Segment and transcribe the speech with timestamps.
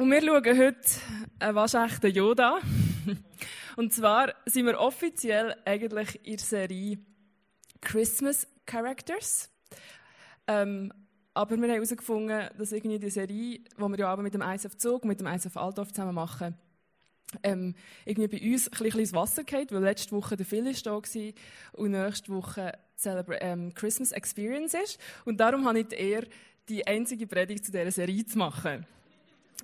[0.00, 0.80] Und wir schauen heute
[1.40, 2.58] einen waschechten Yoda.
[3.76, 6.98] Und zwar sind wir offiziell eigentlich in der Serie
[7.82, 9.50] Christmas Characters.
[10.46, 10.90] Ähm,
[11.34, 15.02] aber wir haben herausgefunden, dass irgendwie die Serie, die wir ja mit dem ISF Zug
[15.02, 16.54] und mit dem ISF Altdorf zusammen machen,
[17.42, 17.74] ähm,
[18.06, 20.92] irgendwie bei uns ein bisschen ins Wasser geht, weil letzte Woche der Phil ist da
[20.92, 21.32] war
[21.72, 24.98] und nächste Woche Celebra ähm, Christmas Experience ist.
[25.26, 26.26] Und darum habe ich die Ehre,
[26.70, 28.86] die einzige Predigt zu dieser Serie zu machen.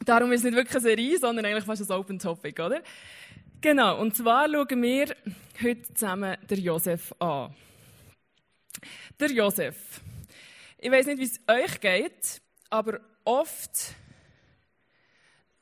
[0.07, 2.81] Darum ist es nicht wirklich eine Serie, sondern eigentlich fast ein Open Topic, oder?
[3.61, 5.17] Genau, und zwar schauen wir
[5.61, 7.53] heute zusammen den Josef an.
[9.19, 10.01] Der Josef.
[10.79, 13.97] Ich weiß nicht, wie es euch geht, aber oft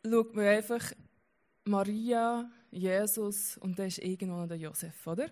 [0.04, 0.92] schaut man einfach
[1.64, 5.30] Maria, Jesus und dann ist irgendwo der Josef, oder?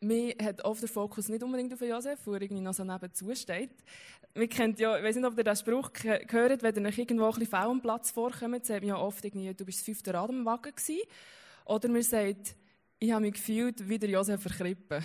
[0.00, 3.34] Mir hat oft der Fokus nicht unbedingt auf Josef, wo er irgendwie noch so nebenzu
[3.34, 3.72] steht.
[4.34, 7.30] Wir kennt ja, ich weiß nicht, ob ihr den Spruch gehört, wenn euch irgendwo ein
[7.30, 10.30] bisschen fehl am Platz vorkommt, sagt man ja oft irgendwie, du bist das fünfte Rad
[10.30, 11.00] am Wagen gewesen.
[11.64, 12.54] Oder man sagt,
[13.00, 15.02] ich habe mich gefühlt wie der Josef verkrippen.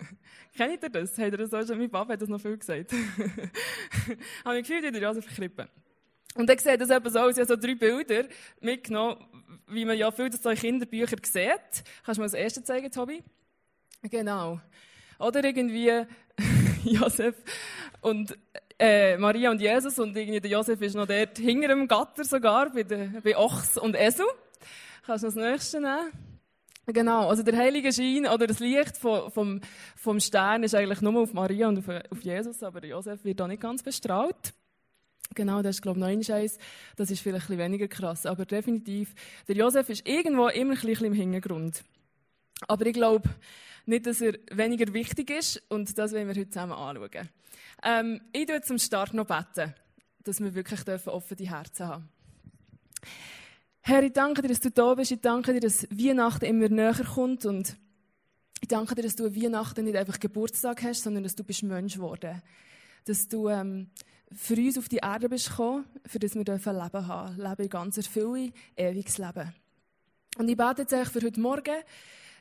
[0.56, 1.18] Kennt ihr das?
[1.18, 1.78] Hat ihr das auch schon?
[1.78, 2.92] Mein Papa hat das noch viel gesagt.
[2.92, 2.98] ich
[4.44, 5.68] habe mich gefühlt wie der Josef verkrippen.
[6.34, 8.28] Und dann sieht das eben so aus, ich habe so drei Bilder
[8.60, 9.16] mitgenommen,
[9.66, 11.84] wie man ja viel so in Kinderbüchern sieht.
[12.04, 13.22] Kannst du mir das erste zeigen, Tobi?
[14.02, 14.60] Genau.
[15.18, 16.06] Oder irgendwie
[16.84, 17.36] Josef
[18.00, 18.36] und
[18.78, 22.70] äh, Maria und Jesus und irgendwie der Josef ist noch dort hinter dem Gatter sogar,
[22.70, 24.26] bei, der, bei Ochs und Esel.
[25.04, 26.10] Kannst du das nächste nehmen?
[26.86, 29.60] Genau, also der heilige Schein oder das Licht vom, vom,
[29.96, 33.46] vom Stern ist eigentlich nur auf Maria und auf, auf Jesus, aber Josef wird da
[33.46, 34.54] nicht ganz bestrahlt.
[35.34, 36.58] Genau, das ist, glaube ich, noch eins.
[36.96, 38.26] Das ist vielleicht ein bisschen weniger krass.
[38.26, 39.14] Aber definitiv,
[39.46, 41.84] der Josef ist irgendwo immer ein bisschen im Hintergrund.
[42.66, 43.28] Aber ich glaube
[43.90, 45.62] nicht, dass er weniger wichtig ist.
[45.68, 47.28] Und das wollen wir heute zusammen anschauen.
[47.82, 49.74] Ähm, ich tue zum Start noch beten,
[50.24, 52.08] dass wir wirklich offen die Herzen haben.
[53.82, 55.10] Herr, ich danke dir, dass du da bist.
[55.10, 57.44] Ich danke dir, dass Weihnachten immer näher kommt.
[57.46, 57.76] Und
[58.60, 61.94] ich danke dir, dass du Weihnachten nicht einfach Geburtstag hast, sondern dass du bist Mensch
[61.94, 62.42] geworden.
[63.06, 63.90] Dass du ähm,
[64.32, 67.42] für uns auf die Erde bist gekommen, für das wir Leben haben dürfen.
[67.42, 69.54] Leben in ganzer Fülle, ewiges Leben.
[70.36, 71.82] Und ich bete jetzt für heute Morgen,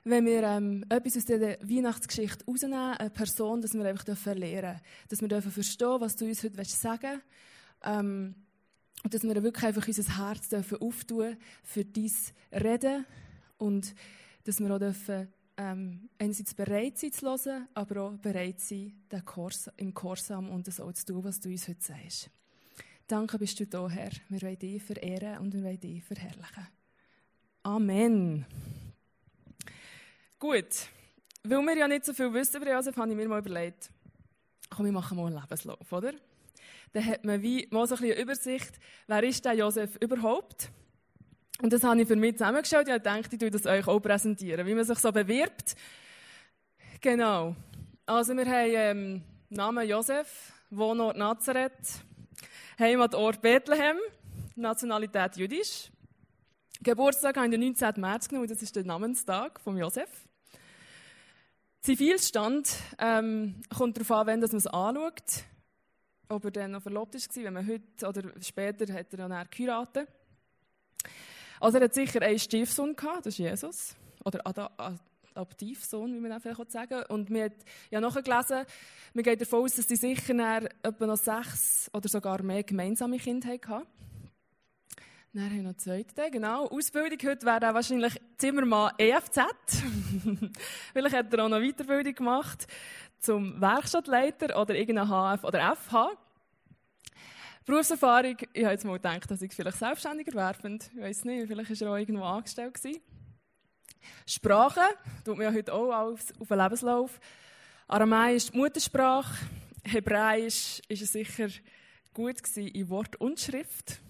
[0.03, 4.81] wenn wir ähm, etwas aus dieser Weihnachtsgeschichte rausnehmen, eine Person, dass wir einfach lernen dürfen.
[5.09, 7.23] Dass wir dürfen verstehen, was du uns heute sagen willst.
[7.83, 8.35] Ähm,
[9.03, 12.11] und dass wir wirklich einfach unser Herz dürfen auftun für dein
[12.51, 13.05] Reden.
[13.57, 13.93] Und
[14.43, 15.27] dass wir auch dürfen
[15.57, 20.67] ähm, einerseits bereit sein zu hören, aber auch bereit sein, den Kurs, im Korsam und
[20.67, 22.29] das auch zu tun, was du uns heute sagst.
[23.07, 24.11] Danke bist du da, Herr.
[24.29, 26.67] Wir wollen dich verehren und wir wollen dich verherrlichen.
[27.63, 28.45] Amen.
[30.39, 30.87] Gut.
[31.43, 33.91] Weil wir ja nicht so viel wissen über Josef, habe ich mir mal überlegt,
[34.69, 36.13] komm, wir machen mal einen Lebenslauf, oder?
[36.93, 40.69] Dann hat man wie mal so eine Übersicht, wer ist der Josef überhaupt?
[41.61, 42.87] Und das habe ich für mich zusammengeschaut.
[42.87, 45.75] Ich dachte, ich tue das euch auch präsentieren, wie man sich so bewirbt.
[47.01, 47.55] Genau.
[48.05, 52.03] Also wir haben ähm, Namen Josef, Wohnort Nazareth,
[52.79, 53.97] Heimatort Bethlehem,
[54.55, 55.91] Nationalität jüdisch.
[56.81, 57.93] Geburtstag habe ich den 19.
[57.97, 60.09] März genommen, das ist der Namenstag von Josef.
[61.81, 65.45] Zivilstand ähm, kommt darauf an, wenn man es anschaut.
[66.27, 70.07] Ob er dann noch verlobt war, wenn man heute oder später hat er dann geheiratet.
[71.59, 73.95] Also er hat sicher einen Stiefsohn gehabt, das ist Jesus.
[74.23, 74.41] Oder
[75.33, 77.05] Adoptivsohn, wie man auch vielleicht sagen kann.
[77.05, 77.53] Und wir haben
[77.89, 78.65] ja gelesen,
[79.13, 83.49] wir gehen davon aus, dass die sicher etwa noch sechs oder sogar mehr gemeinsame Kinder
[83.49, 83.87] hatten.
[85.39, 86.67] Dann haben wir noch zwei Tage, genau.
[86.67, 89.39] Ausbildung heute wäre er wahrscheinlich Zimmermann EFZ.
[90.91, 92.67] Vielleicht hat er auch noch Weiterbildung gemacht
[93.21, 96.09] zum Werkstattleiter oder irgendein HF oder FH.
[97.65, 100.77] Berufserfahrung, ich habe jetzt mal gedacht, dass ich vielleicht selbstständiger wäre.
[100.93, 102.73] Ich weiß nicht, vielleicht war er auch irgendwo angestellt.
[102.73, 102.99] Gewesen.
[104.25, 104.81] Sprache,
[105.23, 107.17] tut man ja heute auch auf, auf den Lebenslauf.
[107.87, 109.37] Aramäisch die Muttersprache.
[109.85, 111.47] Hebräisch ist sicher
[112.13, 114.01] gut gewesen in Wort und Schrift.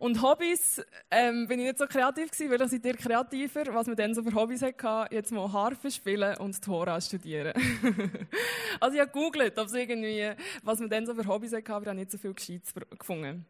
[0.00, 0.80] Und Hobbys,
[1.10, 4.22] ähm, bin ich nicht so kreativ gewesen, weil seid ihr kreativer, was man dann so
[4.22, 7.52] für Hobbys hatte, jetzt mal Harfe spielen und Tora studieren.
[8.80, 10.32] also ich habe gegoogelt, ob irgendwie,
[10.62, 13.44] was man dann so für Hobbys hatte, aber ich habe nicht so viel Gescheites gefunden.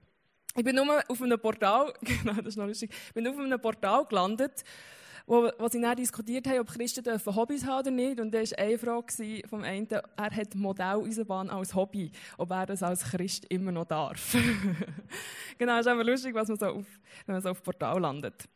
[0.56, 4.04] Ich bin nur auf einem Portal, genau, das ist noch lustig, bin auf einem Portal
[4.06, 4.64] gelandet,
[5.30, 8.18] wo, wo sie dann diskutiert haben, ob Christen dürfen Hobbys haben oder nicht.
[8.18, 12.82] Und da war eine Frage vom einen, er hat Modelleisenbahn als Hobby, ob er das
[12.82, 14.36] als Christ immer noch darf.
[15.58, 16.86] genau, ist einfach lustig, was man so auf,
[17.26, 18.48] wenn man so auf Portal landet.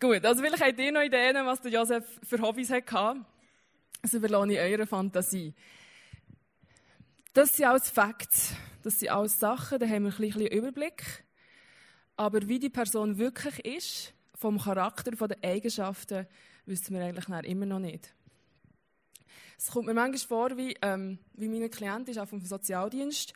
[0.00, 3.24] Gut, also vielleicht habt ihr noch Ideen, was der Josef für Hobbys hatte.
[4.02, 5.54] Das überlasse ich eurer Fantasie.
[7.32, 8.52] Das sind alles Facts.
[8.82, 11.24] Das sind alles Sachen, da haben wir ein bisschen Überblick.
[12.16, 16.26] Aber wie die Person wirklich ist, vom Charakter, von den Eigenschaften,
[16.66, 18.14] wissen wir eigentlich immer noch nicht.
[19.58, 23.32] Es kommt mir manchmal vor, wie, ähm, wie meine Klient ist, auch vom Sozialdienst.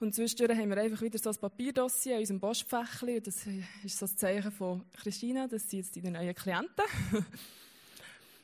[0.00, 3.22] Und zwischendurch haben wir einfach wieder so ein Papierdossier in unserem Postfächchen.
[3.22, 3.46] Das
[3.84, 6.84] ist so das Zeichen von Christina, das sind jetzt die neuen Klienten.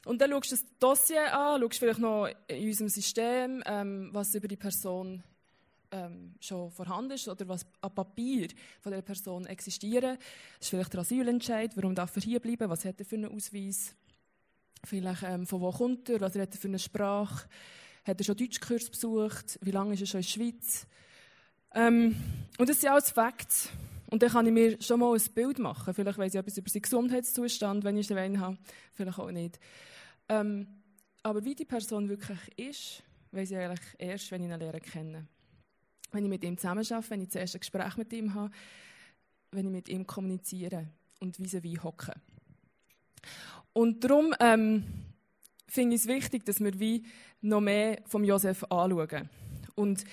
[0.04, 4.34] Und dann schaust du das Dossier an, schaust vielleicht noch in unserem System, ähm, was
[4.34, 5.22] über die Person
[5.94, 8.48] ähm, schon vorhanden ist oder was an Papier
[8.80, 10.18] von der Person existieren.
[10.18, 13.32] Das ist vielleicht der Asylentscheid, warum darf er hier bleiben, was hat er für einen
[13.32, 13.94] Ausweis,
[14.84, 17.48] vielleicht ähm, von wo kommt er, was hat er für eine Sprache,
[18.04, 20.86] hat er schon Deutschkurs besucht, wie lange ist er schon in der Schweiz.
[21.74, 22.16] Ähm,
[22.58, 23.70] und das sind alles Facts.
[24.10, 25.92] Und dann kann ich mir schon mal ein Bild machen.
[25.94, 28.58] Vielleicht weiß ich etwas über seinen Gesundheitszustand, wenn ich den habe,
[28.92, 29.58] vielleicht auch nicht.
[30.28, 30.66] Ähm,
[31.22, 33.02] aber wie die Person wirklich ist,
[33.32, 35.26] weiß ich eigentlich erst, wenn ich ihn lernen kenne.
[36.14, 38.52] Wenn ich mit ihm zusammenarbeite, wenn ich das erste Gespräch mit ihm habe,
[39.50, 40.86] wenn ich mit ihm kommuniziere
[41.18, 42.14] und wie wie hocke.
[43.72, 44.84] Und darum ähm,
[45.66, 47.04] finde ich es wichtig, dass wir wie
[47.40, 49.28] noch mehr vom Josef anschauen.
[49.74, 50.04] Und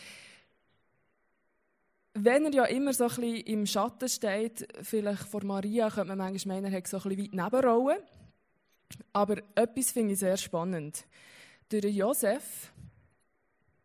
[2.16, 6.18] wenn er ja immer so ein bisschen im Schatten steht, vielleicht vor Maria, könnte man
[6.18, 8.00] manchmal meinen, er hat so ein bisschen weit Nebenrollen.
[9.14, 11.06] Aber etwas finde ich sehr spannend.
[11.70, 12.72] Durch Josef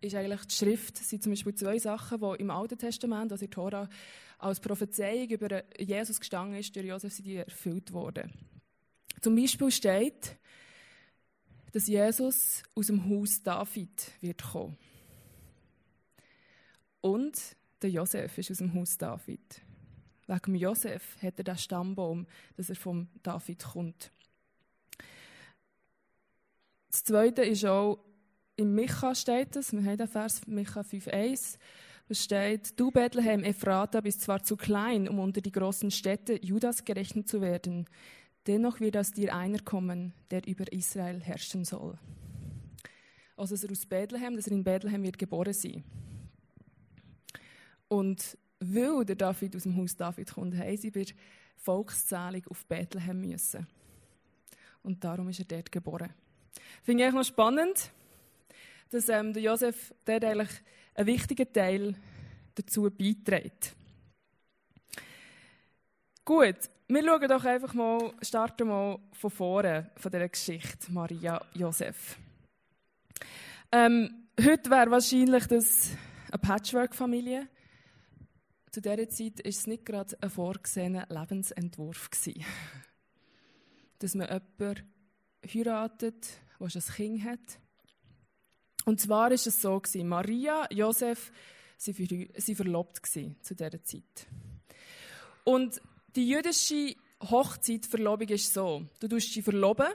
[0.00, 3.50] ist eigentlich die Schrift, sind zum Beispiel zwei Sachen, die im Alten Testament, also in
[3.50, 3.88] Tora,
[4.38, 8.32] als Prophezeiung über Jesus gestanden ist, durch Josef sind die erfüllt worden.
[9.20, 10.36] Zum Beispiel steht,
[11.72, 14.76] dass Jesus aus dem Haus David wird kommen.
[17.00, 19.62] Und der Josef ist aus dem Haus David.
[20.26, 22.26] Wegen Josef hat er den Stammbaum,
[22.56, 24.10] dass er vom David kommt.
[26.90, 27.98] Das Zweite ist auch,
[28.56, 31.58] im Micha steht es, wir haben den Vers Micha 5,1,
[32.08, 36.84] es steht, du Bethlehem Ephrata bist zwar zu klein, um unter die großen Städte Judas
[36.84, 37.86] gerechnet zu werden,
[38.46, 41.98] dennoch wird aus dir einer kommen, der über Israel herrschen soll.
[43.36, 45.84] Also dass er aus Bethlehem, dass er in Bethlehem wird geboren sein.
[47.88, 51.06] Und weil der David aus dem Haus David kommt, haben sie bei
[51.56, 53.66] Volkszählung auf Bethlehem müssen.
[54.82, 56.14] Und darum ist er dort geboren.
[56.82, 57.92] Finde ich eigentlich noch spannend,
[58.90, 60.50] dass ähm, der Josef dort eigentlich
[60.94, 61.94] einen wichtigen Teil
[62.54, 63.74] dazu beiträgt.
[66.24, 66.56] Gut,
[66.88, 72.16] wir schauen doch einfach mal, starten mal von vorne von dieser Geschichte Maria Josef.
[73.72, 75.90] Ähm, heute wäre wahrscheinlich das
[76.30, 77.48] eine Patchwork-Familie.
[78.70, 82.08] Zu dieser Zeit war es nicht gerade ein vorgesehener Lebensentwurf.
[83.98, 84.92] Dass man jemanden
[85.44, 86.28] heiratet,
[86.60, 87.58] der ein Kind hat.
[88.86, 91.32] Und zwar war es so, Maria, Josef,
[91.76, 94.28] sie waren verlobt zu dieser Zeit.
[95.42, 95.80] Und
[96.14, 99.88] die jüdische Hochzeit, Verlobung ist so, du tust sie verloben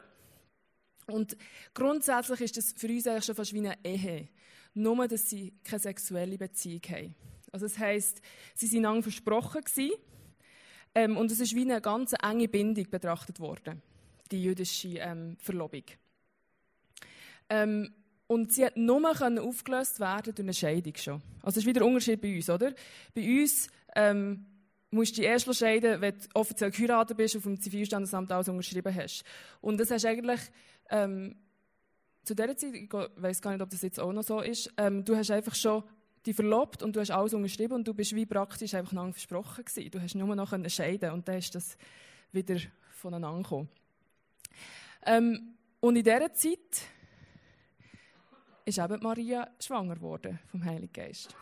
[1.07, 1.37] und
[1.73, 4.27] grundsätzlich ist das für uns eigentlich schon fast wie eine Ehe.
[4.73, 7.15] Nur, dass sie keine sexuelle Beziehung haben.
[7.53, 8.21] Also das heisst,
[8.55, 9.95] sie sind lang versprochen gewesen,
[10.95, 13.81] ähm, und es ist wie eine ganz enge Bindung betrachtet worden,
[14.31, 15.83] die jüdische ähm, Verlobung.
[17.49, 17.93] Ähm,
[18.31, 21.21] und sie hat nur aufgelöst werden durch eine Scheidung schon.
[21.41, 22.73] Also das ist wieder ein Unterschied bei uns, oder?
[23.13, 24.45] Bei uns ähm,
[24.89, 29.25] musst du erst scheiden, wenn du offiziell geheiratet bist und dem Zivilstandesamt alles unterschrieben hast.
[29.59, 30.39] Und das hast eigentlich
[30.89, 31.35] ähm,
[32.23, 35.03] zu dieser Zeit, ich weiß gar nicht, ob das jetzt auch noch so ist, ähm,
[35.03, 35.83] du hast einfach schon
[36.25, 39.65] die verlobt und du hast alles unterschrieben und du bist wie praktisch einfach lang versprochen
[39.65, 39.91] gewesen.
[39.91, 41.77] Du hast nur noch scheiden und dann ist das
[42.31, 42.61] wieder
[42.91, 43.67] voneinander gekommen.
[45.05, 46.87] Ähm, und in dieser Zeit
[48.65, 51.35] ist eben Maria schwanger geworden vom Heiligen Geist.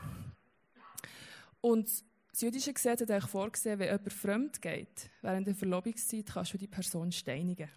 [1.61, 1.89] Und
[2.31, 6.57] das jüdische Gesetz hat eigentlich vorgesehen, wenn jemand fremd geht, während der Verlobungszeit kannst du
[6.57, 7.69] die Person steinigen.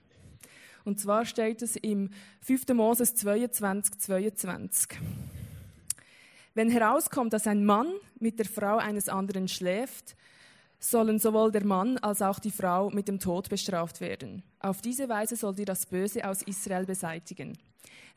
[0.85, 2.69] Und zwar steht es im 5.
[2.75, 4.99] Moses 22, 22.
[6.55, 10.17] Wenn herauskommt, dass ein Mann mit der Frau eines anderen schläft,
[10.85, 14.43] sollen sowohl der Mann als auch die Frau mit dem Tod bestraft werden.
[14.59, 17.57] Auf diese Weise sollt ihr das Böse aus Israel beseitigen.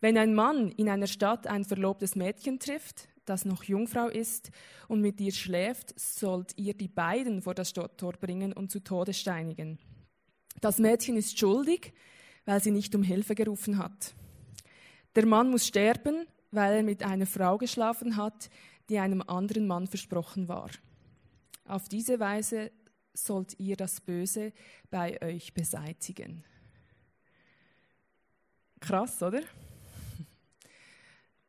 [0.02, 4.52] Wenn ein Mann in einer Stadt ein verlobtes Mädchen trifft, das noch Jungfrau ist,
[4.88, 9.14] und mit ihr schläft, sollt ihr die beiden vor das Tor bringen und zu Tode
[9.14, 9.80] steinigen.
[10.62, 11.94] Das Mädchen ist schuldig,
[12.46, 14.14] weil sie nicht um Hilfe gerufen hat.
[15.16, 18.50] Der Mann muss sterben, weil er mit einer Frau geschlafen hat,
[18.90, 20.70] die einem anderen Mann versprochen war.
[21.66, 22.72] Auf diese Weise
[23.14, 24.54] sollt ihr das Böse
[24.90, 26.44] bei euch beseitigen.
[28.80, 29.42] Krass, oder?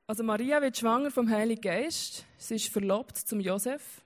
[0.06, 2.25] Also Maria wird schwanger vom Heiligen Geist.
[2.38, 4.00] Sie ist verlobt zum Josef.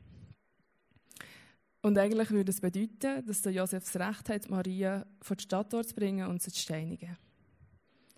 [1.83, 5.71] Und eigentlich würde es bedeuten, dass der Josef das Recht hat, Maria vor die Stadt
[5.71, 7.17] zu bringen und sie zu steinigen.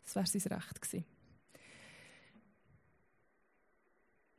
[0.05, 1.05] Das wäre sein Recht gewesen.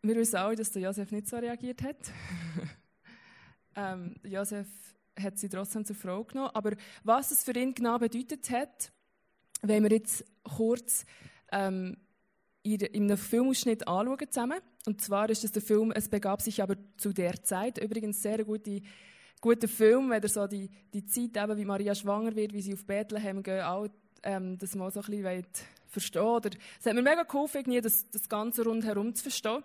[0.02, 1.98] Wir wissen auch, dass der Josef nicht so reagiert hat.
[3.76, 4.68] ähm, Josef
[5.20, 6.52] hat sie trotzdem zur Frau genommen.
[6.54, 6.72] Aber
[7.04, 8.92] was es für ihn genau bedeutet hat,
[9.62, 11.06] wenn wir jetzt kurz
[11.52, 11.98] ähm,
[12.64, 14.60] in einem Filmausschnitt anschauen zusammen.
[14.86, 17.78] Und zwar ist das der Film «Es begab sich aber zu der Zeit».
[17.78, 18.82] Übrigens sehr gute,
[19.42, 22.74] guter Film, wenn ihr so die, die Zeit, eben, wie Maria schwanger wird, wie sie
[22.74, 23.88] auf Bethlehem gehen, auch
[24.24, 25.46] ähm, das mal so ein bisschen
[25.88, 26.40] verstehen
[26.80, 29.64] Es hat mir mega geholfen, das, das Ganze rundherum zu verstehen.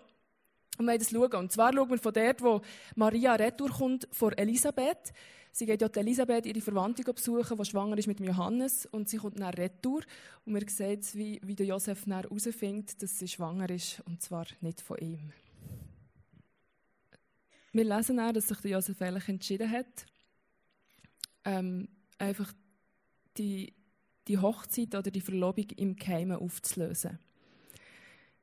[0.79, 1.35] Und wir das schauen.
[1.35, 2.61] Und zwar schauen wir von dort, wo
[2.95, 5.11] Maria retour kommt, vor Elisabeth.
[5.51, 8.85] Sie geht ja Elisabeth, ihre Verwandte, besuchen, die schwanger ist mit Johannes.
[8.85, 10.03] Und sie kommt nach retour.
[10.45, 14.01] Und wir sehen, wie, wie der Josef herausfindet, dass sie schwanger ist.
[14.05, 15.33] Und zwar nicht von ihm.
[17.73, 20.05] Wir lesen auch, dass sich der Josef eigentlich entschieden hat,
[21.43, 22.53] ähm, einfach
[23.37, 23.73] die,
[24.29, 27.19] die Hochzeit oder die Verlobung im Geheimen aufzulösen.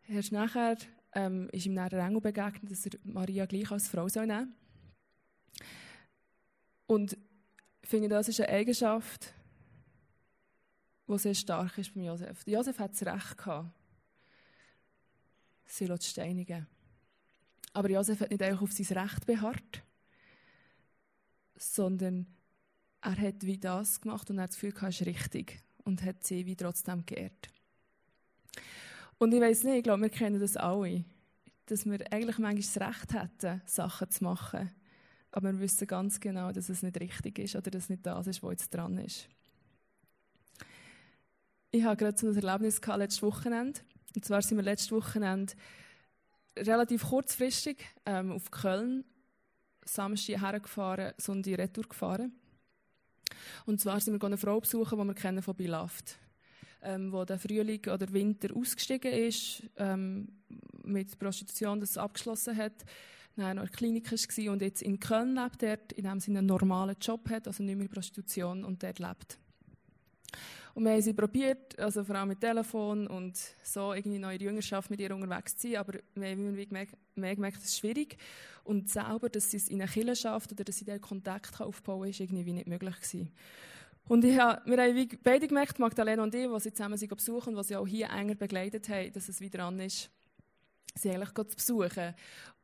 [0.06, 0.76] Erst nachher
[1.16, 4.54] ähm, ist ihm dann der Engel begegnet, dass er Maria gleich als Frau soll nehmen
[6.86, 7.16] Und
[7.80, 9.32] ich finde, das ist eine Eigenschaft,
[11.08, 12.46] die sehr stark ist beim Josef.
[12.46, 13.70] Josef hat das Recht gehabt,
[15.64, 16.66] sie zu steinigen.
[17.72, 19.82] Aber Josef hat nicht einfach auf sein Recht beharrt,
[21.56, 22.26] sondern
[23.00, 26.44] er hat wie das gemacht und hat das Gefühl, es ist richtig und hat sie
[26.44, 27.48] wie trotzdem geehrt.
[29.18, 31.04] Und ich weiß nicht, ich glaube, wir kennen das alle,
[31.66, 34.70] dass wir eigentlich manchmal das Recht hätten, Sachen zu machen,
[35.32, 38.26] aber wir wissen ganz genau, dass es nicht richtig ist oder dass es nicht das
[38.26, 39.28] ist, was jetzt dran ist.
[41.70, 43.80] Ich habe gerade so ein Erlebnis gehabt, letztes Wochenende.
[44.14, 45.52] Und zwar sind wir letztes Wochenende
[46.56, 49.04] relativ kurzfristig ähm, auf Köln,
[49.84, 52.32] Samstag hergefahren, Sonntag retour gefahren.
[53.66, 56.18] Und zwar sind wir eine Frau besuchen, die wir kennen von Bilaft
[56.86, 60.28] ähm, wo der Frühling oder Winter ausgestiegen ist, ähm,
[60.84, 62.84] mit Prostitution das abgeschlossen hat,
[63.36, 66.46] dann in der Klinik war und jetzt in Köln lebt, dort, in dem Sinne einen
[66.46, 69.38] normalen Job hat, also nicht mehr Prostitution und dort lebt.
[70.74, 74.90] Und wir haben sie probiert, also vor allem mit Telefon und so irgendwie der Jüngerschaft
[74.90, 78.18] mit ihr unterwegs zu sein, aber wir haben immer gemerkt, gemerkt, es ist schwierig.
[78.62, 82.02] Und selber, dass sie es in einer Kirche schafft oder dass sie den Kontakt aufbauen
[82.02, 83.32] kann, ist irgendwie nicht möglich gewesen.
[84.08, 87.54] Und ich habe, wir haben beide gemerkt, Magdalena und ich, die sie zusammen sie besuchen
[87.54, 90.10] und die sie auch hier enger begleitet haben, dass es wieder an ist,
[90.94, 92.14] sie eigentlich zu besuchen.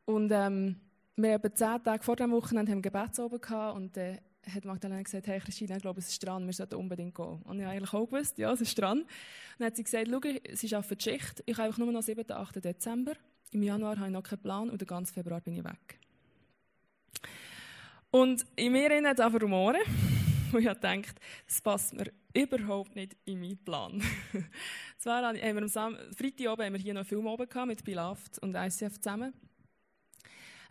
[0.05, 0.77] Und ähm,
[1.15, 4.17] wir haben zehn Tage vor dem Wochenende haben Gebetsoben gehabt und äh,
[4.53, 7.41] hat Magdalena gesagt, hey Christine, ich glaube, es ist dran, wir sollten unbedingt gehen.
[7.43, 8.99] Und ich eigentlich auch gewusst, ja, es ist dran.
[8.99, 9.07] Und
[9.59, 10.19] dann hat sie gesagt, schau,
[10.53, 12.29] sie arbeiten die Schicht, ich habe einfach nur noch 7.
[12.29, 12.63] 8.
[12.63, 13.13] Dezember.
[13.51, 15.99] Im Januar habe ich noch keinen Plan und den ganzen Februar bin ich weg.
[18.11, 19.81] Und in mir hat es rumoren
[20.53, 24.01] wo ich gedacht das passt mir überhaupt nicht in meinen Plan.
[24.97, 27.67] Zwar haben wir am Sam Freitag oben haben wir hier noch einen Film oben gehabt,
[27.67, 29.33] mit Bilaft und ICF zusammen.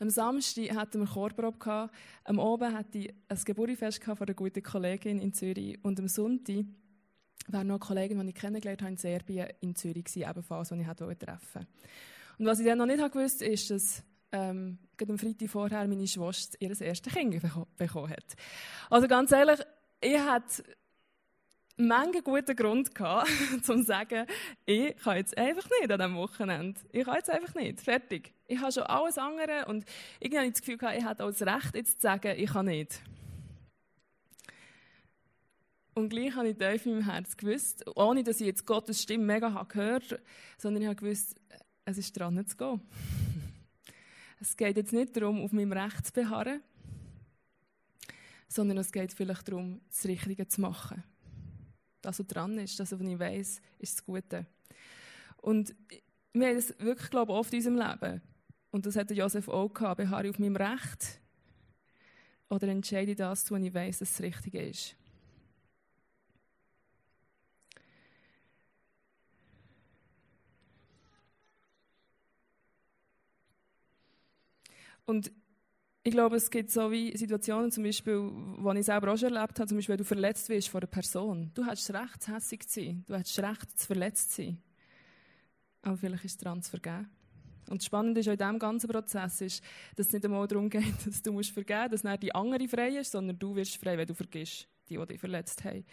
[0.00, 1.94] Am Samstag hatten wir Chorprobe gehabt.
[2.24, 5.78] Am Oben hatte ich ein Geburtstagsfest von einer guten Kollegin in Zürich.
[5.84, 6.64] Und am Sonntag
[7.46, 10.80] war noch eine Kollegin, die ich kennengelernt habe in Serbien, in Zürich gewesen, ebenfalls, die
[10.80, 11.66] ich treffen wollte.
[12.38, 16.56] Und was ich dann noch nicht wusste, ist, dass ähm, am Freitag vorher meine Schwester
[16.60, 17.40] ihr erstes Kind
[17.76, 18.36] bekommen hat.
[18.88, 19.60] Also ganz ehrlich,
[20.00, 20.62] ich hatte
[21.76, 24.26] Menge guten Grund um zu sagen,
[24.66, 26.80] ich kann jetzt einfach nicht an diesem Wochenende.
[26.92, 27.80] Ich kann jetzt einfach nicht.
[27.80, 28.32] Fertig.
[28.46, 29.84] Ich habe schon alles andere und
[30.20, 32.52] irgendwie habe ich das Gefühl gehabt, ich hätte auch das Recht, jetzt zu sagen, ich
[32.52, 33.00] kann nicht.
[35.94, 39.24] Und gleich habe ich tief in meinem Herz gewusst, ohne dass ich jetzt Gottes Stimme
[39.24, 40.20] mega habe gehört
[40.56, 41.36] sondern ich habe gewusst,
[41.84, 42.80] es ist dran zu gehen.
[44.42, 46.60] Es geht jetzt nicht darum, auf meinem Recht zu beharren,
[48.48, 51.04] sondern es geht vielleicht darum, das Richtige zu machen.
[52.00, 54.46] Das, was dran ist, das, was ich weiß, ist das Gute.
[55.36, 55.76] Und
[56.32, 58.22] wir haben das wirklich, glaube ich, oft in unserem Leben.
[58.72, 59.98] Und das hat Josef auch gehabt.
[59.98, 61.20] Beharre ich auf meinem Recht
[62.48, 64.96] oder entscheide ich das, was ich weiß, dass das Richtige ist.
[75.04, 75.32] Und
[76.04, 78.28] ich glaube, es gibt so wie Situationen, zum Beispiel,
[78.58, 80.88] die ich selber auch schon erlebt habe, zum Beispiel, wenn du verletzt wirst von einer
[80.88, 81.50] Person.
[81.54, 83.04] Du hast Recht, hässig zu sein.
[83.06, 84.62] Du hast Recht, zu verletzt zu sein.
[85.82, 87.08] Aber vielleicht ist es dran zu vergeben.
[87.68, 89.62] Und das Spannende ist auch in diesem ganzen Prozess, ist,
[89.94, 92.68] dass es nicht einmal darum geht, dass du musst vergeben musst, dass nicht die andere
[92.68, 95.84] frei ist, sondern du wirst frei, wenn du vergisst, die, die dich verletzt haben.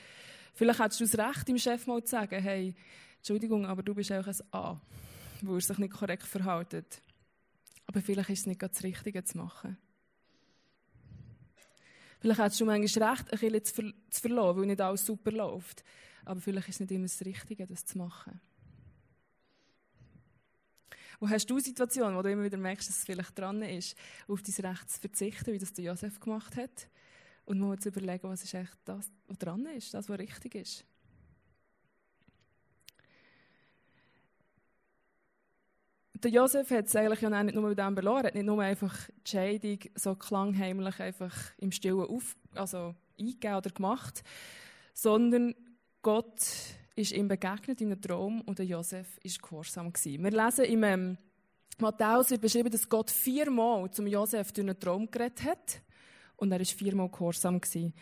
[0.56, 2.76] Vielleicht hättest du das Recht, dem Chef mal zu sagen, hey,
[3.18, 4.82] Entschuldigung, aber du bist auch ein A.
[5.42, 7.02] weil er sich nicht korrekt verhält.
[7.90, 9.76] Aber vielleicht ist es nicht das Richtige zu machen.
[12.20, 15.32] Vielleicht hättest du manchmal recht, ein bisschen zu, ver zu verlassen, weil nicht alles super
[15.32, 15.84] läuft.
[16.24, 18.40] Aber vielleicht ist es nicht immer das Richtige, das zu machen.
[21.20, 24.44] Wo hast du Situationen, wo du immer wieder merkst, dass es vielleicht dran ist, auf
[24.44, 26.90] dein Recht zu verzichten, wie das der Josef gemacht hat?
[27.46, 30.86] Und mal zu überlegen, was ist echt das, was dran ist, das, was richtig ist.
[36.22, 38.94] Der Josef hat es eigentlich ja nicht nur mit dem verloren, hat nicht nur einfach
[39.26, 44.22] die Scheidung so klangheimlich einfach im Stillen auf, also eingegeben oder gemacht,
[44.94, 45.56] sondern
[46.02, 46.42] Gott
[46.96, 49.94] ist ihm begegnet in einem Traum und der Josef war gehorsam.
[49.94, 50.24] Gewesen.
[50.24, 51.18] Wir lesen im ähm,
[51.78, 55.82] Matthäus wird beschrieben, dass Gott viermal zum Josef durch einen Traum geredet hat
[56.36, 57.62] und er war viermal gehorsam.
[57.62, 57.94] Gewesen.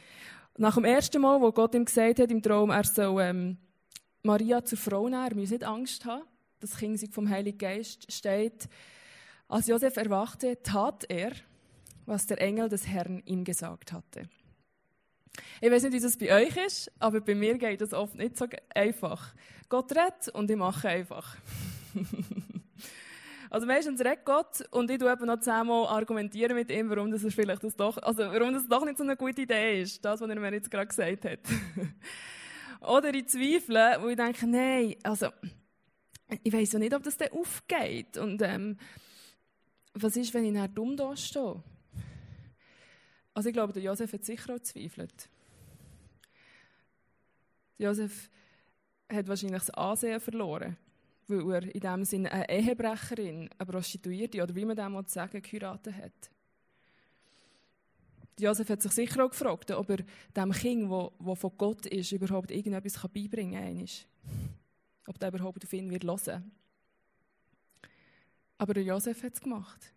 [0.58, 3.58] Nach dem ersten Mal, wo Gott ihm gesagt hat im Traum, er soll ähm,
[4.24, 6.24] Maria zur Frau nehmen, er muss nicht Angst haben,
[6.60, 8.68] das Kind sei vom Heiligen Geist, steht,
[9.48, 11.32] als Josef erwachte, tat er,
[12.06, 14.30] was der Engel des Herrn ihm gesagt hatte.
[15.62, 18.38] Ich weiß nicht, wie das bei euch ist, aber bei mir geht das oft nicht
[18.38, 19.34] so einfach.
[19.70, 21.36] Gott redet und ich mache einfach.
[23.50, 27.22] also meistens redet Gott und ich tue eben noch zehnmal argumentieren mit ihm, warum das
[27.34, 30.30] vielleicht das doch, also warum das doch nicht so eine gute Idee ist, das, was
[30.30, 31.40] er mir jetzt gerade gesagt hat.
[32.82, 35.28] Oder ich zweifle, wo ich denke, nein, also
[36.44, 38.78] ich weiß ja nicht, ob das dann aufgeht und ähm,
[39.94, 41.64] was ist, wenn ich nachher dumm da stehe?
[43.34, 45.30] Also ich glaube, der Josef hat sicher auch gezweifelt.
[47.78, 48.30] Josef
[49.10, 50.76] hat wahrscheinlich das Ansehen verloren,
[51.28, 55.96] weil er in dem Sinne eine Ehebrecherin, eine Prostituierte oder wie man das sagen geheiratet
[55.96, 56.32] hat.
[58.40, 59.98] Josef hat sich sicher auch gefragt, ob er
[60.36, 63.88] dem Kind, das von Gott ist, überhaupt irgendetwas beibringen kann.
[65.08, 66.52] Ob der überhaupt auf ihn wird hören.
[68.60, 69.94] Aber der Josef hat es gemacht.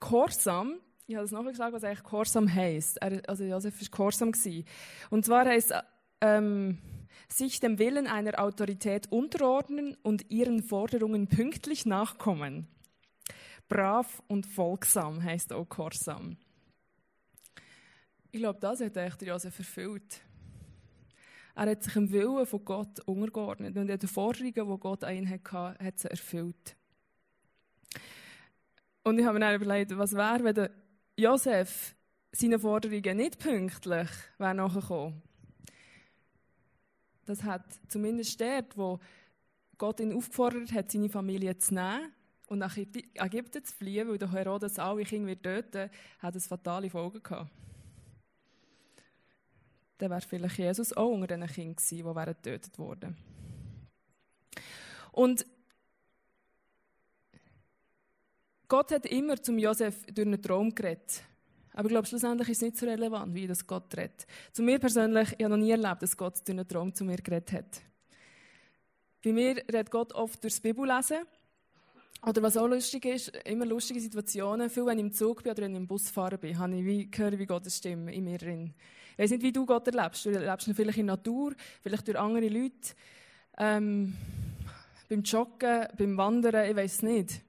[0.00, 3.02] Gehorsam, ich habe es nachher gesagt, was eigentlich Gehorsam heisst.
[3.02, 4.32] also Josef war Gehorsam.
[5.10, 5.72] Und zwar heisst
[6.20, 6.78] ähm,
[7.28, 12.68] sich dem Willen einer Autorität unterordnen und ihren Forderungen pünktlich nachkommen.
[13.68, 16.36] Brav und folgsam heisst auch Gehorsam.
[18.30, 20.20] Ich glaube, das hat echt Josef erfüllt.
[21.54, 25.30] Er hat sich dem Willen von Gott untergeordnet und die Forderungen, die Gott an ihn
[25.30, 26.76] hatte, hat sie erfüllt.
[29.04, 30.70] Und ich habe mir dann überlegt, was wäre, wenn der
[31.16, 31.94] Josef
[32.32, 35.22] seine Forderungen nicht pünktlich wäre nachgekommen.
[37.26, 38.98] Das hat zumindest dort, wo
[39.78, 42.12] Gott ihn aufgefordert hat, seine Familie zu nehmen
[42.48, 47.22] und nach Ägypten zu fliehen, weil der Herodes alle Kinder töten hat es fatale Folgen
[47.22, 47.50] gehabt.
[49.98, 53.16] Dann wäre vielleicht Jesus auch unter diesen Kindern gewesen, die getötet wurden.
[55.12, 55.46] Und
[58.66, 61.22] Gott hat immer zum Josef durch einen Traum geredet.
[61.74, 64.26] Aber ich glaube, schlussendlich ist es nicht so relevant, wie das Gott redet.
[64.52, 67.16] Zu mir persönlich, ich habe noch nie erlebt, dass Gott durch einen Traum zu mir
[67.16, 67.82] geredet hat.
[69.22, 71.18] Bei mir redet Gott oft durchs Bibellesen.
[72.26, 74.70] Oder was auch lustig ist, immer lustige Situationen.
[74.70, 76.84] Viel, wenn ich im Zug bin oder wenn ich im Bus fahren bin, habe ich
[76.84, 78.72] wie, höre wie Gottes Stimme in mir drin.
[79.12, 80.24] Ich weiß nicht, wie du Gott erlebst.
[80.24, 82.94] Du erlebst ihn vielleicht in der Natur, vielleicht durch andere Leute,
[83.58, 84.16] ähm,
[85.08, 87.42] beim Joggen, beim Wandern, ich weiß nicht.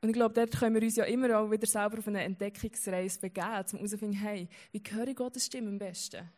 [0.00, 3.20] Und ich glaube, dort können wir uns ja immer auch wieder selber auf eine Entdeckungsreise
[3.20, 6.30] begeben, um herauszufinden, hey, wie höre ich Gottes Stimme am besten?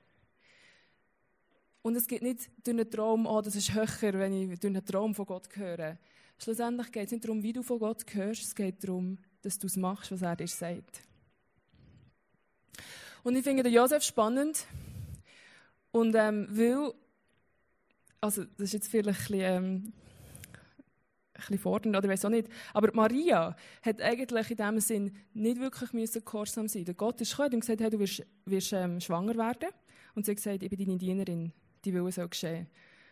[1.83, 4.85] Und es geht nicht durch einen Traum, oh, das ist höher, wenn ich durch einen
[4.85, 5.99] Traum von Gott höre.
[6.39, 9.67] Schlussendlich geht es nicht darum, wie du von Gott hörst, es geht darum, dass du
[9.67, 11.03] es machst, was er dir sagt.
[13.23, 14.67] Und ich finde den Josef spannend.
[15.91, 16.93] Und ähm, weil,
[18.21, 19.93] also das ist jetzt vielleicht ein bisschen, ähm,
[21.33, 22.49] bisschen fordernd, oder weiß auch nicht.
[22.75, 26.85] Aber Maria hat eigentlich in dem Sinn nicht wirklich müssen gehorsam sein.
[26.85, 29.71] Der Gott ist gekommen und gesagt, hey, du wirst, wirst ähm, schwanger werden.
[30.15, 31.53] Und sie hat gesagt, ich bin deine Dienerin,
[31.85, 32.67] die Wille soll geschehen.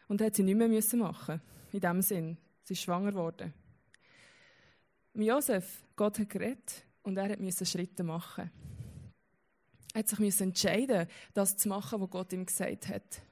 [0.09, 1.41] Und das hat sie nicht mehr müssen machen.
[1.73, 2.37] In dem Sinn.
[2.64, 3.55] Sie ist schwanger geworden.
[5.14, 8.50] Josef, Gott hat geredet und er musste Schritte machen.
[9.92, 13.22] Er hat sich entscheiden, das zu machen, was Gott ihm gesagt hat.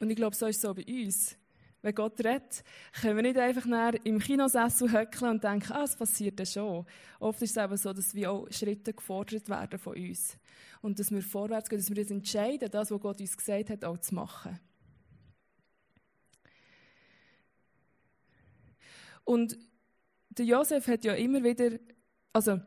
[0.00, 1.36] Und ich glaube, so ist es so bei uns
[1.82, 2.62] wenn Gott redet,
[3.00, 3.66] können wir nicht einfach
[4.04, 6.86] im Kinosessel höckeln und denken, ah, es passiert ja schon.
[7.18, 10.38] Oft ist es eben so, dass wir auch Schritte gefordert werden von uns.
[10.80, 13.84] Und dass wir vorwärts gehen, dass wir uns entscheiden, das, was Gott uns gesagt hat,
[13.84, 14.58] auch zu machen.
[19.24, 19.56] Und
[20.30, 21.78] der Josef hat ja immer wieder,
[22.32, 22.60] also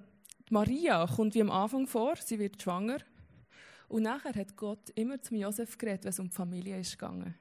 [0.49, 2.99] Maria kommt wie am Anfang vor, sie wird schwanger.
[3.87, 7.35] Und nachher hat Gott immer zum Josef geredet, wenn es um die Familie ist gegangen.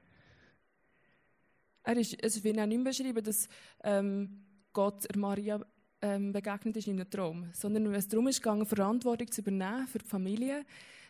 [1.83, 3.47] Er ist, es wird auch nicht beschrieben, dass
[3.83, 5.63] ähm, Gott Maria
[6.01, 9.87] ähm, begegnet ist in einem Traum, sondern wenn es darum ist gegangen, Verantwortung zu übernehmen
[9.87, 10.65] für die Familie,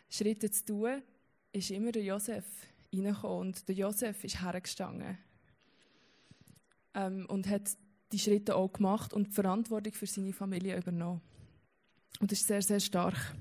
[0.08, 1.02] Schritte zu tun,
[1.52, 2.44] ist immer der Josef
[2.94, 5.18] reingekommen und der Josef ist hergestanden
[6.94, 7.76] ähm, und hat
[8.12, 11.20] die Schritte auch gemacht und die Verantwortung für seine Familie übernommen.
[12.20, 13.34] Und das ist sehr, sehr stark.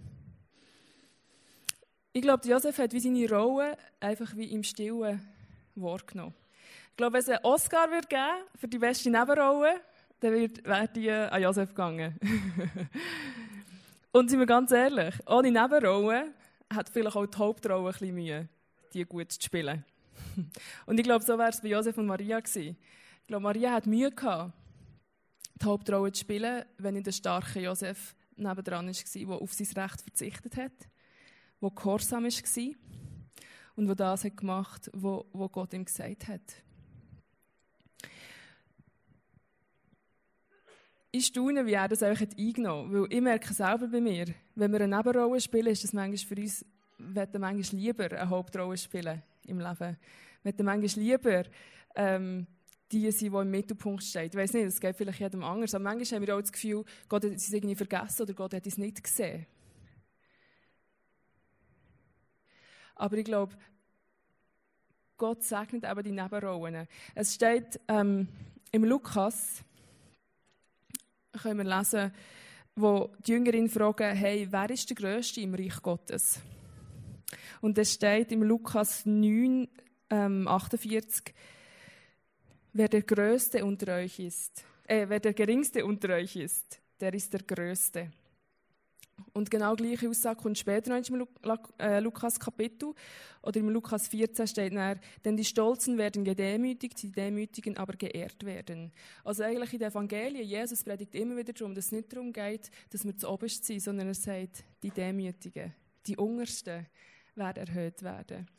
[2.14, 5.22] Ich glaube, Josef hat wie seine Rolle einfach wie im Stillen
[5.76, 6.34] wahrgenommen.
[6.92, 9.82] Ich glaube, wenn es einen Oscar wird geben für die beste Nebenrolle,
[10.22, 12.18] dann wäre die an Josef gegangen.
[14.14, 16.32] Und sind wir ganz ehrlich, ohne Nebenrolle
[16.74, 18.48] hat vielleicht auch die Hauptrolle ein bisschen Mühe,
[18.94, 19.84] die gut zu spielen.
[20.86, 22.78] Und ich glaube, so wäre es bei Josef und Maria gewesen.
[23.28, 24.54] Glaube, Maria hat Mühe gehabt,
[25.60, 30.02] die Hauptrolle zu spielen, wenn nicht der starke Josef nebendran war, der auf sein Recht
[30.02, 30.72] verzichtet hat,
[31.62, 32.74] der gehorsam war
[33.76, 36.42] und der das gemacht hat, was Gott ihm gesagt hat.
[41.12, 44.72] Ich staune, wie er das eigentlich eingenommen hat, weil ich merke selber bei mir, wenn
[44.72, 46.66] wir eine Nebenrolle spielen, ist das manchmal für uns,
[47.00, 49.98] wir manchmal lieber eine Hauptrolle spielen im Leben.
[50.44, 51.44] Wir manchmal lieber
[51.96, 52.46] ähm,
[52.92, 54.34] die sind, die im Mittelpunkt steht.
[54.34, 56.86] Ich weiß nicht, das geht vielleicht jedem anders, aber manchmal haben wir auch das Gefühl,
[57.10, 59.46] Gott hat es irgendwie vergessen oder Gott hat es nicht gesehen.
[62.96, 63.54] Aber ich glaube,
[65.18, 66.88] Gott segnet eben die Nebenrollen.
[67.14, 68.28] Es steht ähm,
[68.72, 69.64] im Lukas,
[71.42, 72.12] können wir lesen,
[72.76, 76.40] wo die Jüngerin fragen, hey, wer ist der Größte im Reich Gottes?
[77.62, 79.68] Und es steht im Lukas 9,
[80.10, 81.34] ähm, 48,
[82.78, 87.32] Wer der Größte unter euch ist, äh, wer der Geringste unter euch ist, der ist
[87.32, 88.12] der Größte.
[89.32, 91.26] Und genau gleiche Aussage kommt später noch im
[91.80, 92.94] äh, Lukas Kapitel
[93.42, 98.46] oder im Lukas 14 steht dann, denn die Stolzen werden gedemütigt, die Demütigen aber geehrt
[98.46, 98.92] werden.
[99.24, 102.70] Also eigentlich in den Evangelien, Jesus predigt immer wieder darum, dass es nicht darum geht,
[102.90, 105.74] dass wir zu oberst sind, sondern er sagt, die Demütigen,
[106.06, 106.88] die Untersten
[107.36, 108.50] werden erhöht werden.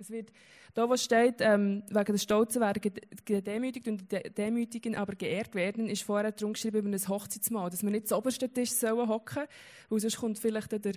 [0.00, 0.30] Es wird,
[0.74, 2.80] da wo steht, ähm, wegen des Stolzen werden
[3.24, 7.82] gedemütigt und die Demütigen aber geehrt werden, ist vorher darum geschrieben über ein Hochzeitsmahl, dass
[7.82, 9.44] wir nicht zu obersten Tisch sollen hocken,
[9.88, 10.94] weil sonst kommt vielleicht der, der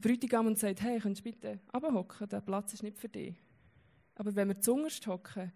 [0.00, 3.34] Bräutigam und sagt, hey, könntest du bitte runterhocken, der Platz ist nicht für dich.
[4.14, 5.52] Aber wenn wir zu hocken,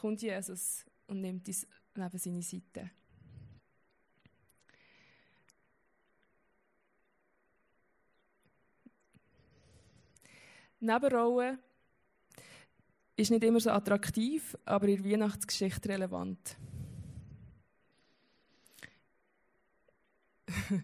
[0.00, 2.90] kommt Jesus und nimmt uns neben seine Seite.
[10.82, 11.58] Nebenrolle
[13.16, 16.56] ist nicht immer so attraktiv, aber in der Weihnachtsgeschichte relevant.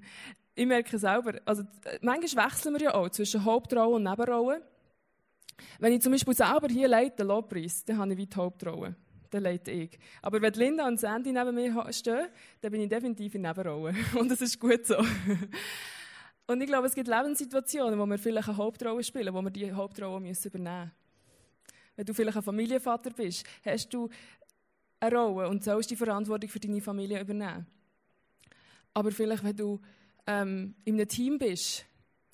[0.54, 1.64] ich merke selber, also
[2.00, 4.62] manchmal wechseln wir ja auch zwischen Hauptrolle und Nebenrolle.
[5.80, 8.94] Wenn ich zum Beispiel selber hier leite, Lobpreis, dann habe ich wie die Hauptrolle.
[9.30, 9.98] Dann leite ich.
[10.22, 12.28] Aber wenn Linda und Sandy neben mir stehen,
[12.60, 13.94] dann bin ich definitiv in Nebenrolle.
[14.18, 14.96] Und das ist gut so.
[16.48, 19.70] Und ich glaube, es gibt Lebenssituationen, wo wir vielleicht eine Hauptrolle spielen, wo wir die
[19.70, 20.92] Hauptrolle müssen übernehmen müssen.
[21.94, 24.08] Wenn du vielleicht ein Familienvater bist, hast du
[24.98, 27.66] eine Rolle und sollst die Verantwortung für deine Familie übernehmen.
[28.94, 29.78] Aber vielleicht, wenn du
[30.26, 31.84] ähm, in einem Team bist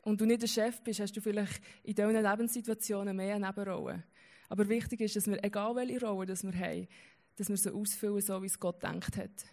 [0.03, 4.05] und du nicht der Chef bist, hast du vielleicht in diesen Lebenssituationen mehr eine Nebenrolle.
[4.48, 6.87] Aber wichtig ist, dass wir, egal welche Rolle das wir haben,
[7.35, 9.44] dass wir sie ausfüllen, so wie es Gott denkt hat.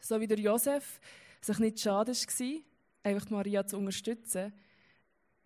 [0.00, 0.98] So wie der Josef
[1.40, 2.62] sich nicht schade war,
[3.08, 4.52] einfach Maria zu unterstützen,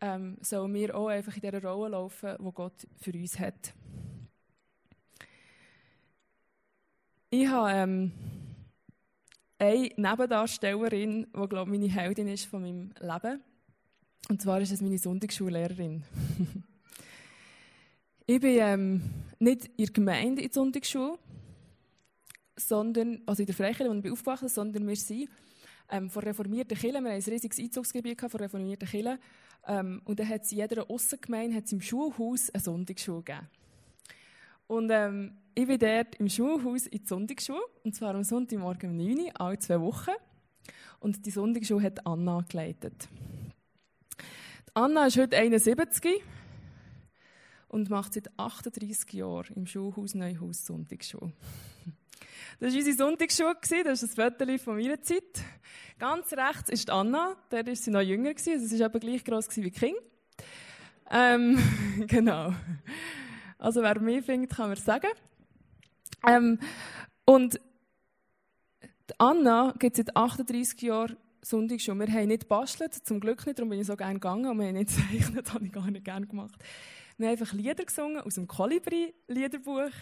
[0.00, 3.72] ähm, sollen wir auch einfach in dieser Rolle laufen, die Gott für uns hat.
[7.30, 8.12] Ich habe ähm,
[9.58, 13.40] eine Nebendarstellerin, die glaube meine Heldin ist von meinem Leben.
[14.28, 16.02] Und zwar ist es meine Sonntagsschullehrerin.
[18.26, 19.02] ich bin ähm,
[19.38, 21.18] nicht in der Gemeinde in der Sonntagsschule,
[22.56, 25.28] sondern, also in der Freikirche, wo ich aufgewachsen sondern wir sind
[25.90, 27.04] ähm, von reformierten Kirchen.
[27.04, 29.18] Wir haben ein riesiges Einzugsgebiet von reformierten Kirchen.
[29.66, 33.48] Ähm, und dann hat es in jeder Aussengemeinde hat's im Schulhaus eine Sonntagsschule gegeben.
[34.66, 38.96] Und ähm, ich bin dort im Schulhaus in die Sonntagsschule, und zwar am Sonntagmorgen um
[38.96, 40.12] 9 Uhr, alle zwei Wochen.
[40.98, 43.08] Und die Sonntagsschule hat Anna geleitet.
[44.74, 46.22] Anna ist heute 71
[47.68, 51.32] und macht seit 38 Jahren im Schulhaus Neuhaus Sonntagsschule.
[52.60, 55.42] Das war unsere Sonntagsschule, das ist ein Foto von meiner Zeit.
[55.98, 59.48] Ganz rechts ist Anna, der war sie noch jünger, also sie war aber gleich groß
[59.56, 59.94] wie King.
[61.10, 61.58] Ähm,
[62.06, 62.54] genau.
[63.58, 65.10] Also wer mehr findet, kann man sagen.
[66.26, 66.58] Ähm,
[67.24, 67.60] und
[69.18, 72.06] Anna gibt seit 38 Jahren Sonntagsschule.
[72.06, 74.46] Wir haben nicht gebastelt, zum Glück nicht, darum bin ich so gerne gegangen.
[74.46, 76.58] Und wir haben nicht gezeichnet, das habe ich gar nicht gerne gemacht.
[77.18, 79.92] Wir haben einfach Lieder gesungen aus dem Kolibri-Liederbuch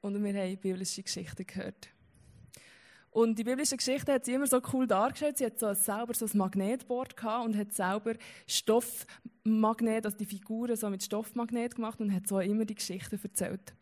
[0.00, 1.88] und wir haben biblische Geschichten gehört.
[3.10, 5.38] Und die biblische Geschichte hat sie immer so cool dargestellt.
[5.38, 8.14] Sie hat so selber so ein Magnetboard gehabt und hat selber
[8.46, 13.74] Stoffmagnet, also die Figuren so mit Stoffmagnet gemacht und hat so immer die Geschichten erzählt.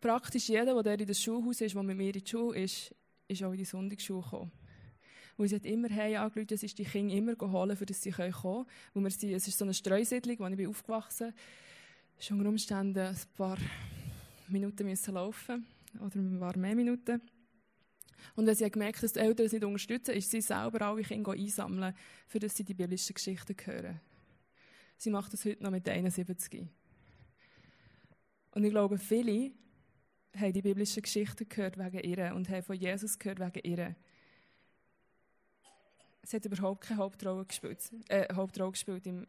[0.00, 2.94] Praktisch jeder, der in das Schulhaus ist, der mit mir in die Schule ist,
[3.26, 4.52] ist auch in die Sonntagsschule gekommen.
[5.36, 8.10] Weil sie hat immer hey angerufen, es ist die Kinder immer geholt, für dass sie
[8.10, 8.66] kommen können.
[8.92, 11.36] Wo wir sind, es ist so eine Streusiedlung, wo ich aufgewachsen bin.
[12.20, 13.56] Schon unter Umständen ein paar
[14.48, 15.66] Minuten müssen laufen
[16.00, 17.20] oder ein paar mehr Minuten.
[18.36, 21.02] Und wenn sie gemerkt hat, dass die Eltern es nicht unterstützen, ist sie selber alle
[21.02, 21.94] Kinder einsammeln,
[22.26, 24.00] für dass sie die biblischen Geschichten hören.
[24.96, 26.66] Sie macht das heute noch mit 71.
[28.52, 29.52] Und ich glaube, viele
[30.36, 33.96] haben die biblischen Geschichten gehört wegen ihr und haben von Jesus gehört wegen ihr.
[36.22, 37.78] Sie hat überhaupt keine Hauptrolle gespielt,
[38.08, 39.26] äh, Hauptrolle gespielt im,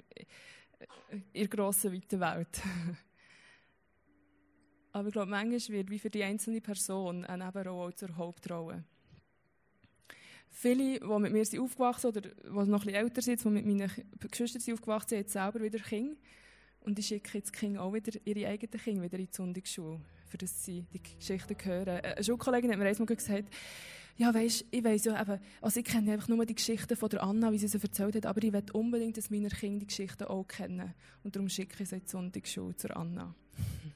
[1.11, 2.61] in der grossen, weiten Welt.
[4.95, 8.85] Aber ich glaube, manchmal wird wie für die einzelne Person eine Nebenrolle zur Hauptrolle.
[10.49, 13.91] Viele, die mit mir sind aufgewachsen oder die noch bisschen älter sind, die mit meinen
[14.21, 16.15] Geschwistern sind aufgewachsen sind, haben selber wieder Kinder.
[16.79, 20.37] Und die schicken jetzt Kinder auch wieder ihre eigenen Kinder wieder in die Sonntagsschule, für
[20.37, 21.99] dass sie die Geschichten hören.
[21.99, 23.53] Eine Schulkollegin hat mir einmal gesagt,
[24.15, 27.21] ja, weisst, ich weiss ja eben, also ich kenne einfach nur die Geschichten von der
[27.21, 30.23] Anna, wie sie sie erzählt hat, aber ich will unbedingt, dass meine Kinder die Geschichten
[30.23, 30.93] auch kennen.
[31.21, 33.35] Und darum schicke ich sie in die Sonntagsschule zur Anna.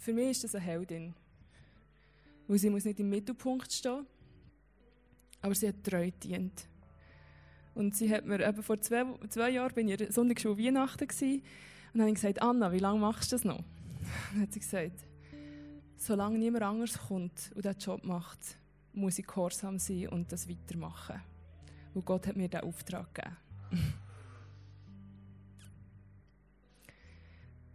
[0.00, 1.14] Für mich ist das eine Heldin.
[2.48, 4.06] Weil sie muss nicht im Mittelpunkt stehen,
[5.42, 6.66] aber sie hat treu dient.
[7.74, 11.42] Und sie hat mir eben vor zwei, zwei Jahren bin ich in Sonntagsschule Weihnachten gewesen,
[11.92, 13.62] und dann habe ich gesagt, Anna, wie lange machst du das noch?
[14.32, 15.04] dann hat sie gesagt,
[15.98, 18.56] solange niemand anders kommt und diesen Job macht,
[18.94, 21.20] muss ich gehorsam sein und das weitermachen.
[21.92, 23.36] Und Gott hat mir diesen Auftrag gegeben.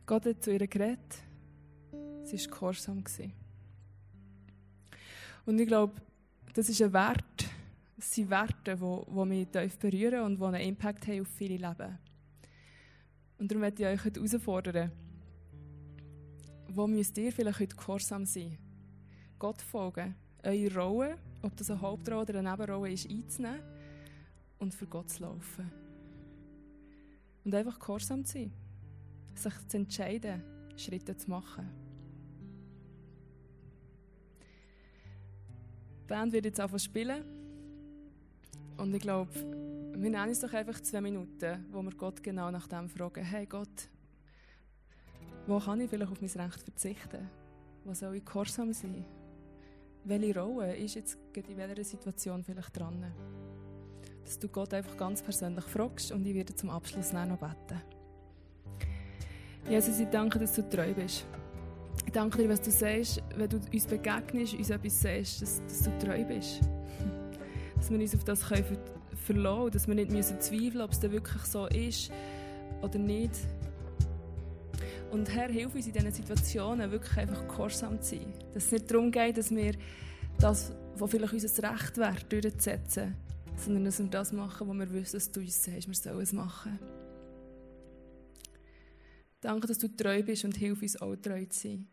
[0.08, 1.24] Gott hat zu ihr geredet
[2.26, 3.04] Sie war gehorsam.
[5.46, 5.94] Und ich glaube,
[6.54, 7.46] das ist ein Wert,
[7.98, 12.00] das sind Werte, die, mich berühren und die einen Impact haben auf viele Leben.
[13.38, 14.92] Und darum möchte ich euch heute herausfordern,
[16.70, 18.58] wo müsst ihr vielleicht heute gehorsam sein?
[19.38, 23.62] Gott folgen, eure Rolle, ob das eine Hauptrolle oder eine Nebenrolle ist, einzunehmen
[24.58, 25.72] und für Gott zu laufen.
[27.44, 28.54] Und einfach gehorsam zu sein.
[29.36, 30.42] Sich zu entscheiden,
[30.76, 31.85] Schritte zu machen.
[36.06, 37.24] Die Band wird jetzt einfach spielen.
[38.78, 42.68] Und ich glaube, wir nehmen uns doch einfach zwei Minuten, wo wir Gott genau nach
[42.68, 43.90] dem fragen: Hey Gott,
[45.48, 47.28] wo kann ich vielleicht auf mein Recht verzichten?
[47.84, 49.04] Wo soll ich gehorsam sein?
[50.04, 53.04] Welche Rolle ist jetzt in welcher Situation vielleicht dran?
[54.24, 57.82] Dass du Gott einfach ganz persönlich fragst und ich werde zum Abschluss noch beten.
[59.68, 61.26] Jesus, ich danke, dass du treu bist.
[62.16, 65.98] Danke dir, was du sagst, wenn du uns begegnest, uns etwas sagst, dass, dass du
[66.00, 66.62] treu bist.
[67.76, 68.78] Dass wir uns auf das können
[69.16, 72.10] verlassen dass wir nicht müssen zweifeln ob es dann wirklich so ist
[72.82, 73.32] oder nicht.
[75.12, 78.34] Und Herr, hilf uns in diesen Situationen wirklich einfach gehorsam zu sein.
[78.54, 79.74] Dass es nicht darum geht, dass wir
[80.40, 83.16] das, was vielleicht unser Recht wäre, durchzusetzen,
[83.58, 86.32] sondern dass wir das machen, was wir wissen, dass du uns sagst, wir sollen es
[86.32, 86.80] machen.
[89.42, 91.88] Danke, dass du treu bist und hilf uns auch treu zu sein.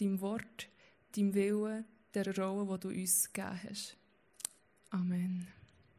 [0.00, 0.68] Deinem Wort,
[1.14, 3.96] deinem Willen, der Rolle, die du uns gegeben hast.
[4.90, 5.46] Amen.